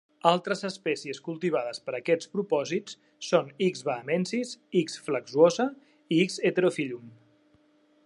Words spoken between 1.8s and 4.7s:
per a aquests propòsits són "X. bahamensis",